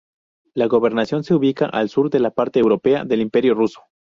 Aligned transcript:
La 0.55 0.65
gobernación 0.65 1.23
se 1.23 1.35
ubicaba 1.35 1.73
al 1.77 1.87
sur 1.89 2.09
de 2.09 2.19
la 2.19 2.31
parte 2.31 2.57
europea 2.57 3.05
del 3.05 3.21
Imperio 3.21 3.53
ruso. 3.53 3.83